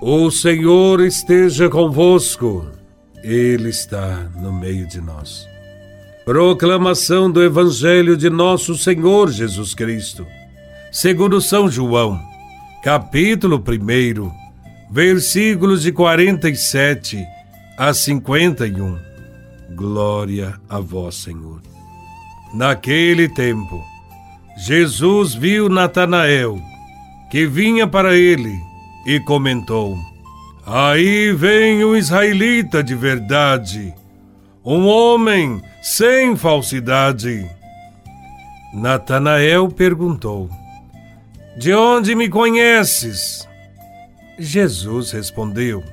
O 0.00 0.30
Senhor 0.30 1.00
esteja 1.00 1.70
convosco, 1.70 2.66
Ele 3.24 3.70
está 3.70 4.28
no 4.36 4.52
meio 4.52 4.86
de 4.86 5.00
nós. 5.00 5.48
Proclamação 6.22 7.30
do 7.30 7.42
Evangelho 7.42 8.14
de 8.14 8.28
Nosso 8.28 8.76
Senhor 8.76 9.30
Jesus 9.30 9.74
Cristo, 9.74 10.26
segundo 10.92 11.40
São 11.40 11.70
João, 11.70 12.20
capítulo 12.82 13.56
1, 13.56 14.30
versículos 14.92 15.80
de 15.80 15.92
47 15.92 17.24
a 17.78 17.94
51. 17.94 18.98
Glória 19.74 20.60
a 20.68 20.78
Vós, 20.78 21.14
Senhor. 21.14 21.62
Naquele 22.52 23.30
tempo, 23.30 23.82
Jesus 24.58 25.34
viu 25.34 25.70
Natanael, 25.70 26.60
que 27.30 27.46
vinha 27.46 27.86
para 27.86 28.14
ele 28.14 28.75
e 29.06 29.20
comentou: 29.20 29.96
Aí 30.66 31.32
vem 31.32 31.84
um 31.84 31.94
israelita 31.94 32.82
de 32.82 32.96
verdade, 32.96 33.94
um 34.64 34.86
homem 34.86 35.62
sem 35.80 36.34
falsidade. 36.34 37.48
Natanael 38.74 39.68
perguntou: 39.68 40.50
De 41.56 41.72
onde 41.72 42.16
me 42.16 42.28
conheces? 42.28 43.48
Jesus 44.36 45.12
respondeu: 45.12 45.84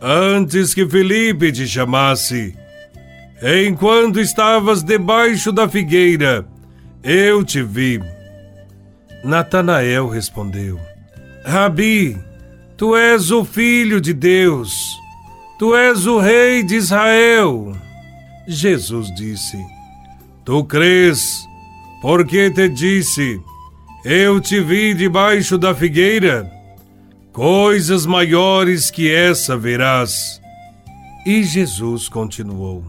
Antes 0.00 0.74
que 0.74 0.86
Felipe 0.86 1.50
te 1.50 1.66
chamasse, 1.66 2.54
enquanto 3.42 4.20
estavas 4.20 4.82
debaixo 4.82 5.50
da 5.50 5.66
figueira, 5.66 6.46
eu 7.02 7.42
te 7.42 7.62
vi. 7.62 8.02
Natanael 9.24 10.08
respondeu: 10.08 10.78
Rabi, 11.42 12.18
Tu 12.76 12.96
és 12.96 13.30
o 13.30 13.44
Filho 13.44 14.00
de 14.00 14.12
Deus, 14.12 14.98
tu 15.60 15.76
és 15.76 16.06
o 16.06 16.18
Rei 16.18 16.64
de 16.64 16.74
Israel. 16.74 17.76
Jesus 18.48 19.14
disse: 19.14 19.56
Tu 20.44 20.64
crês, 20.64 21.46
porque 22.02 22.50
te 22.50 22.68
disse: 22.68 23.40
Eu 24.04 24.40
te 24.40 24.58
vi 24.60 24.92
debaixo 24.92 25.56
da 25.56 25.72
figueira. 25.72 26.50
Coisas 27.32 28.06
maiores 28.06 28.90
que 28.90 29.08
essa 29.08 29.56
verás. 29.56 30.40
E 31.24 31.44
Jesus 31.44 32.08
continuou: 32.08 32.84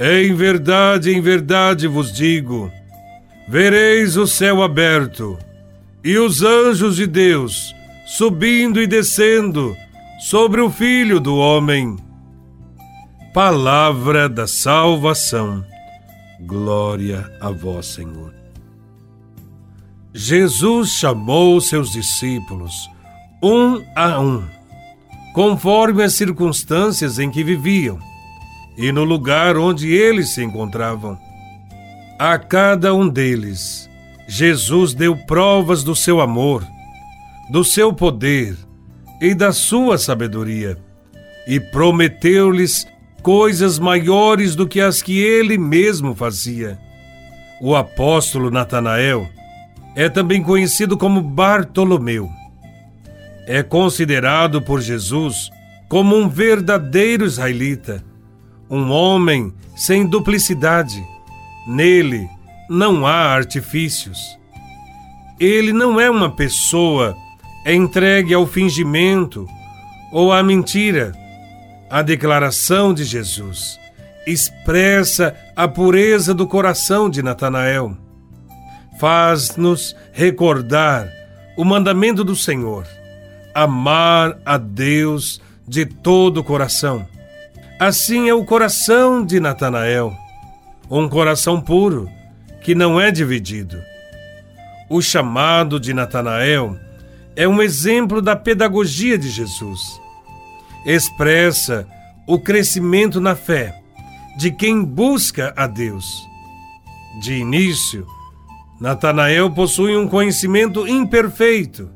Em 0.00 0.34
verdade, 0.34 1.12
em 1.12 1.20
verdade 1.20 1.86
vos 1.86 2.12
digo: 2.12 2.72
vereis 3.48 4.16
o 4.16 4.26
céu 4.26 4.64
aberto 4.64 5.38
e 6.02 6.18
os 6.18 6.42
anjos 6.42 6.96
de 6.96 7.06
Deus 7.06 7.72
subindo 8.06 8.80
e 8.80 8.86
descendo 8.86 9.76
sobre 10.20 10.60
o 10.60 10.70
Filho 10.70 11.18
do 11.18 11.36
Homem. 11.36 11.96
Palavra 13.34 14.28
da 14.28 14.46
salvação. 14.46 15.64
Glória 16.40 17.28
a 17.40 17.50
vós, 17.50 17.86
Senhor. 17.86 18.32
Jesus 20.14 20.90
chamou 20.90 21.60
seus 21.60 21.90
discípulos, 21.90 22.88
um 23.42 23.84
a 23.94 24.20
um, 24.20 24.44
conforme 25.34 26.04
as 26.04 26.14
circunstâncias 26.14 27.18
em 27.18 27.30
que 27.30 27.42
viviam 27.42 27.98
e 28.78 28.92
no 28.92 29.04
lugar 29.04 29.58
onde 29.58 29.92
eles 29.92 30.30
se 30.30 30.44
encontravam. 30.44 31.18
A 32.18 32.38
cada 32.38 32.94
um 32.94 33.08
deles, 33.08 33.90
Jesus 34.28 34.94
deu 34.94 35.16
provas 35.26 35.82
do 35.82 35.94
seu 35.94 36.20
amor 36.20 36.75
do 37.50 37.64
seu 37.64 37.92
poder 37.92 38.56
e 39.20 39.34
da 39.34 39.52
sua 39.52 39.98
sabedoria, 39.98 40.76
e 41.46 41.58
prometeu-lhes 41.58 42.86
coisas 43.22 43.78
maiores 43.78 44.54
do 44.54 44.66
que 44.66 44.80
as 44.80 45.02
que 45.02 45.18
ele 45.18 45.56
mesmo 45.56 46.14
fazia. 46.14 46.78
O 47.60 47.74
apóstolo 47.74 48.50
Natanael 48.50 49.28
é 49.94 50.08
também 50.08 50.42
conhecido 50.42 50.96
como 50.96 51.22
Bartolomeu. 51.22 52.28
É 53.46 53.62
considerado 53.62 54.60
por 54.60 54.80
Jesus 54.80 55.50
como 55.88 56.16
um 56.16 56.28
verdadeiro 56.28 57.24
israelita, 57.24 58.04
um 58.68 58.90
homem 58.90 59.54
sem 59.76 60.04
duplicidade. 60.04 61.02
Nele 61.66 62.28
não 62.68 63.06
há 63.06 63.32
artifícios. 63.32 64.18
Ele 65.38 65.72
não 65.72 66.00
é 66.00 66.10
uma 66.10 66.30
pessoa 66.30 67.16
é 67.66 67.74
entregue 67.74 68.32
ao 68.32 68.46
fingimento 68.46 69.48
ou 70.12 70.32
à 70.32 70.40
mentira. 70.40 71.12
A 71.90 72.00
declaração 72.00 72.94
de 72.94 73.02
Jesus 73.02 73.76
expressa 74.24 75.34
a 75.56 75.66
pureza 75.66 76.32
do 76.32 76.46
coração 76.46 77.10
de 77.10 77.24
Natanael. 77.24 77.96
Faz-nos 79.00 79.96
recordar 80.12 81.12
o 81.56 81.64
mandamento 81.64 82.22
do 82.22 82.36
Senhor: 82.36 82.86
amar 83.52 84.38
a 84.46 84.56
Deus 84.58 85.42
de 85.66 85.84
todo 85.84 86.38
o 86.38 86.44
coração. 86.44 87.04
Assim 87.80 88.28
é 88.28 88.34
o 88.34 88.44
coração 88.44 89.26
de 89.26 89.40
Natanael, 89.40 90.16
um 90.88 91.08
coração 91.08 91.60
puro, 91.60 92.08
que 92.62 92.76
não 92.76 93.00
é 93.00 93.10
dividido. 93.10 93.82
O 94.88 95.02
chamado 95.02 95.80
de 95.80 95.92
Natanael 95.92 96.85
é 97.36 97.46
um 97.46 97.60
exemplo 97.60 98.22
da 98.22 98.34
pedagogia 98.34 99.18
de 99.18 99.28
Jesus. 99.28 100.00
Expressa 100.86 101.86
o 102.26 102.38
crescimento 102.38 103.20
na 103.20 103.36
fé 103.36 103.82
de 104.38 104.50
quem 104.50 104.82
busca 104.82 105.52
a 105.54 105.66
Deus. 105.66 106.26
De 107.20 107.34
início, 107.34 108.06
Natanael 108.80 109.50
possui 109.50 109.96
um 109.96 110.08
conhecimento 110.08 110.88
imperfeito 110.88 111.90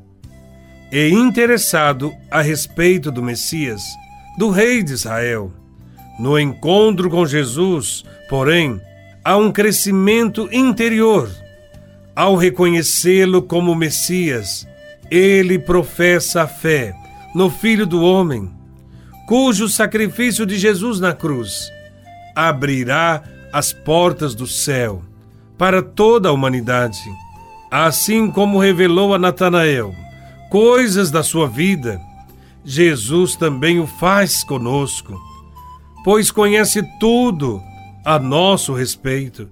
e 0.91 1.09
interessado 1.09 2.13
a 2.29 2.41
respeito 2.41 3.11
do 3.11 3.23
Messias, 3.23 3.83
do 4.37 4.49
Rei 4.49 4.83
de 4.83 4.93
Israel. 4.93 5.51
No 6.19 6.39
encontro 6.39 7.09
com 7.09 7.25
Jesus, 7.25 8.03
porém, 8.29 8.79
há 9.23 9.37
um 9.37 9.51
crescimento 9.51 10.49
interior. 10.51 11.29
Ao 12.15 12.35
reconhecê-lo 12.35 13.41
como 13.41 13.73
Messias, 13.73 14.67
ele 15.11 15.59
professa 15.59 16.43
a 16.43 16.47
fé 16.47 16.95
no 17.35 17.49
Filho 17.49 17.85
do 17.85 18.01
Homem, 18.01 18.49
cujo 19.27 19.67
sacrifício 19.67 20.45
de 20.45 20.57
Jesus 20.57 21.01
na 21.01 21.13
cruz 21.13 21.69
abrirá 22.33 23.21
as 23.51 23.73
portas 23.73 24.33
do 24.33 24.47
céu 24.47 25.03
para 25.57 25.81
toda 25.81 26.29
a 26.29 26.31
humanidade. 26.31 27.03
Assim 27.69 28.31
como 28.31 28.59
revelou 28.59 29.13
a 29.13 29.19
Natanael 29.19 29.93
coisas 30.49 31.11
da 31.11 31.23
sua 31.23 31.47
vida, 31.47 31.99
Jesus 32.63 33.35
também 33.35 33.79
o 33.79 33.87
faz 33.87 34.43
conosco, 34.43 35.19
pois 36.03 36.31
conhece 36.31 36.83
tudo 36.99 37.61
a 38.05 38.17
nosso 38.17 38.73
respeito 38.73 39.49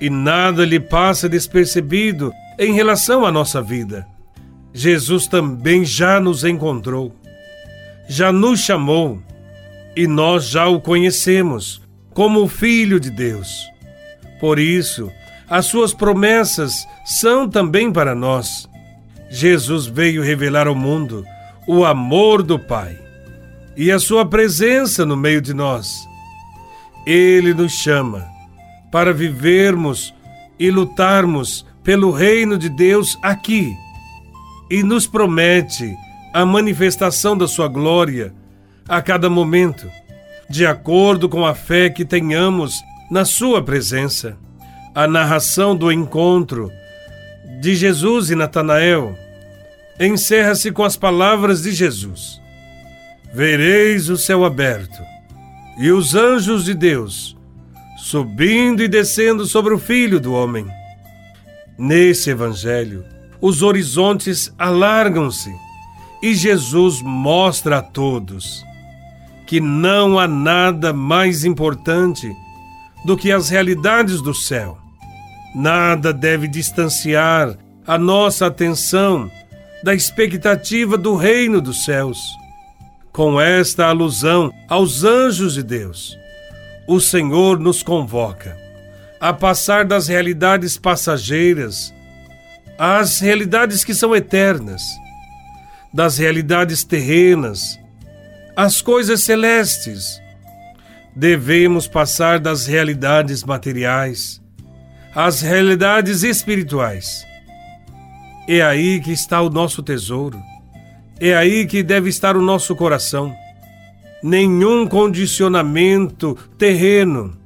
e 0.00 0.08
nada 0.10 0.64
lhe 0.64 0.80
passa 0.80 1.28
despercebido 1.28 2.32
em 2.58 2.72
relação 2.72 3.24
à 3.24 3.32
nossa 3.32 3.62
vida. 3.62 4.06
Jesus 4.72 5.26
também 5.26 5.84
já 5.84 6.20
nos 6.20 6.44
encontrou, 6.44 7.14
já 8.08 8.30
nos 8.30 8.60
chamou 8.60 9.20
e 9.96 10.06
nós 10.06 10.44
já 10.48 10.68
o 10.68 10.80
conhecemos 10.80 11.80
como 12.10 12.42
o 12.42 12.48
Filho 12.48 13.00
de 13.00 13.10
Deus. 13.10 13.66
Por 14.40 14.58
isso, 14.58 15.10
as 15.48 15.66
suas 15.66 15.94
promessas 15.94 16.86
são 17.04 17.48
também 17.48 17.90
para 17.90 18.14
nós. 18.14 18.68
Jesus 19.30 19.86
veio 19.86 20.22
revelar 20.22 20.66
ao 20.66 20.74
mundo 20.74 21.24
o 21.66 21.84
amor 21.84 22.42
do 22.42 22.58
Pai 22.58 22.96
e 23.76 23.90
a 23.90 23.98
sua 23.98 24.24
presença 24.26 25.04
no 25.04 25.16
meio 25.16 25.40
de 25.40 25.54
nós. 25.54 26.06
Ele 27.06 27.54
nos 27.54 27.72
chama 27.72 28.26
para 28.92 29.12
vivermos 29.12 30.14
e 30.58 30.70
lutarmos 30.70 31.66
pelo 31.82 32.10
reino 32.10 32.58
de 32.58 32.68
Deus 32.68 33.18
aqui 33.22 33.74
e 34.70 34.82
nos 34.82 35.06
promete 35.06 35.94
a 36.32 36.44
manifestação 36.44 37.36
da 37.36 37.48
sua 37.48 37.68
glória 37.68 38.32
a 38.88 39.00
cada 39.00 39.28
momento, 39.28 39.86
de 40.48 40.66
acordo 40.66 41.28
com 41.28 41.44
a 41.44 41.54
fé 41.54 41.90
que 41.90 42.04
tenhamos 42.04 42.74
na 43.10 43.24
sua 43.24 43.62
presença. 43.62 44.36
A 44.94 45.06
narração 45.06 45.76
do 45.76 45.92
encontro 45.92 46.70
de 47.60 47.74
Jesus 47.74 48.30
e 48.30 48.34
Natanael 48.34 49.16
encerra-se 50.00 50.72
com 50.72 50.82
as 50.82 50.96
palavras 50.96 51.62
de 51.62 51.72
Jesus: 51.72 52.40
Vereis 53.32 54.08
o 54.08 54.16
céu 54.16 54.44
aberto 54.44 55.02
e 55.78 55.90
os 55.90 56.14
anjos 56.14 56.64
de 56.64 56.74
Deus 56.74 57.38
subindo 57.98 58.82
e 58.82 58.88
descendo 58.88 59.44
sobre 59.44 59.74
o 59.74 59.78
Filho 59.78 60.18
do 60.18 60.32
Homem. 60.32 60.66
Nesse 61.76 62.30
evangelho, 62.30 63.04
os 63.40 63.62
horizontes 63.62 64.52
alargam-se 64.58 65.54
E 66.22 66.34
Jesus 66.34 67.00
mostra 67.00 67.78
a 67.78 67.82
todos 67.82 68.64
que 69.46 69.60
não 69.60 70.18
há 70.18 70.28
nada 70.28 70.92
mais 70.92 71.42
importante 71.42 72.30
do 73.04 73.16
que 73.16 73.32
as 73.32 73.48
realidades 73.48 74.20
do 74.20 74.34
céu. 74.34 74.76
Nada 75.54 76.12
deve 76.12 76.46
distanciar 76.46 77.56
a 77.86 77.96
nossa 77.96 78.46
atenção 78.46 79.30
da 79.82 79.94
expectativa 79.94 80.98
do 80.98 81.16
reino 81.16 81.62
dos 81.62 81.84
céus. 81.86 82.18
Com 83.10 83.40
esta 83.40 83.86
alusão 83.86 84.52
aos 84.68 85.02
anjos 85.02 85.54
de 85.54 85.62
Deus, 85.62 86.14
o 86.86 87.00
Senhor 87.00 87.58
nos 87.58 87.82
convoca 87.82 88.54
a 89.18 89.32
passar 89.32 89.86
das 89.86 90.08
realidades 90.08 90.76
passageiras 90.76 91.94
às 92.78 93.20
realidades 93.20 93.84
que 93.84 93.94
são 93.94 94.14
eternas 94.14 94.82
das 95.92 96.18
realidades 96.18 96.84
terrenas, 96.84 97.78
as 98.56 98.80
coisas 98.80 99.22
celestes. 99.22 100.20
Devemos 101.16 101.88
passar 101.88 102.38
das 102.38 102.66
realidades 102.66 103.42
materiais 103.42 104.40
às 105.14 105.40
realidades 105.40 106.22
espirituais. 106.22 107.26
É 108.48 108.62
aí 108.62 109.00
que 109.00 109.10
está 109.10 109.40
o 109.40 109.50
nosso 109.50 109.82
tesouro. 109.82 110.40
É 111.20 111.34
aí 111.34 111.66
que 111.66 111.82
deve 111.82 112.08
estar 112.08 112.36
o 112.36 112.42
nosso 112.42 112.76
coração. 112.76 113.34
Nenhum 114.22 114.86
condicionamento 114.86 116.34
terreno 116.56 117.36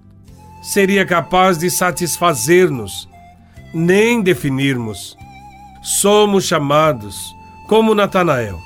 seria 0.63 1.05
capaz 1.05 1.59
de 1.59 1.71
satisfazer-nos, 1.71 3.09
nem 3.73 4.23
definirmos. 4.23 5.17
Somos 5.83 6.45
chamados 6.45 7.35
como 7.69 7.95
Natanael, 7.95 8.61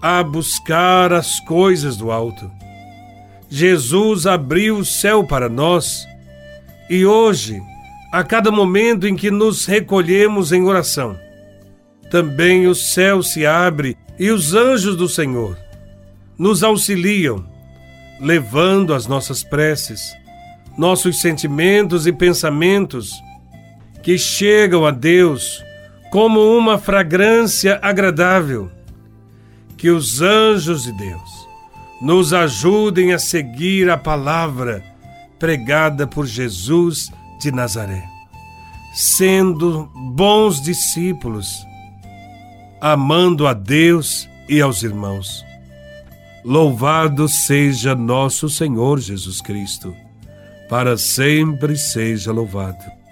a 0.00 0.22
buscar 0.22 1.12
as 1.12 1.38
coisas 1.40 1.96
do 1.96 2.10
alto. 2.10 2.50
Jesus 3.50 4.26
abriu 4.26 4.78
o 4.78 4.84
céu 4.84 5.24
para 5.24 5.48
nós 5.48 6.06
e 6.88 7.04
hoje, 7.04 7.60
a 8.10 8.24
cada 8.24 8.50
momento 8.50 9.06
em 9.06 9.14
que 9.14 9.30
nos 9.30 9.66
recolhemos 9.66 10.52
em 10.52 10.64
oração, 10.64 11.18
também 12.10 12.66
o 12.66 12.74
céu 12.74 13.22
se 13.22 13.44
abre 13.44 13.96
e 14.18 14.30
os 14.30 14.54
anjos 14.54 14.96
do 14.96 15.08
Senhor 15.08 15.58
nos 16.38 16.62
auxiliam, 16.62 17.44
levando 18.20 18.94
as 18.94 19.06
nossas 19.06 19.42
preces, 19.42 20.14
nossos 20.78 21.20
sentimentos 21.20 22.06
e 22.06 22.12
pensamentos 22.12 23.12
que 24.02 24.16
chegam 24.16 24.86
a 24.86 24.90
Deus 24.90 25.62
como 26.14 26.56
uma 26.56 26.78
fragrância 26.78 27.80
agradável. 27.82 28.70
Que 29.76 29.90
os 29.90 30.22
anjos 30.22 30.84
de 30.84 30.92
Deus 30.92 31.48
nos 32.00 32.32
ajudem 32.32 33.12
a 33.12 33.18
seguir 33.18 33.90
a 33.90 33.98
palavra 33.98 34.80
pregada 35.40 36.06
por 36.06 36.24
Jesus 36.24 37.10
de 37.40 37.50
Nazaré, 37.50 38.04
sendo 38.94 39.90
bons 39.92 40.62
discípulos, 40.62 41.66
amando 42.80 43.48
a 43.48 43.52
Deus 43.52 44.28
e 44.48 44.60
aos 44.60 44.84
irmãos. 44.84 45.44
Louvado 46.44 47.28
seja 47.28 47.96
nosso 47.96 48.48
Senhor 48.48 49.00
Jesus 49.00 49.40
Cristo, 49.40 49.92
para 50.68 50.96
sempre 50.96 51.76
seja 51.76 52.30
louvado. 52.30 53.03